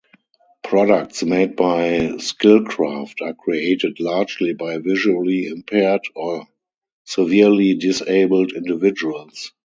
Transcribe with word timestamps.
Products 0.63 1.21
made 1.21 1.55
by 1.55 2.13
Skilcraft 2.17 3.21
are 3.21 3.35
created 3.35 3.99
largely 3.99 4.55
by 4.55 4.79
visually 4.79 5.45
impaired 5.45 6.01
or 6.15 6.47
severely 7.05 7.75
disabled 7.75 8.51
individuals. 8.53 9.51